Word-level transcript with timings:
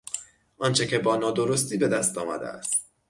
آنچه 0.57 0.87
که 0.87 0.99
با 0.99 1.15
نادرستی 1.15 1.77
به 1.77 1.87
دست 1.87 2.17
آمده 2.17 2.47
است. 2.47 2.85